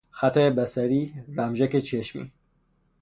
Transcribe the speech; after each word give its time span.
خطای 0.09 0.49
بصری، 0.49 1.13
رمژکچشمی 1.37 2.31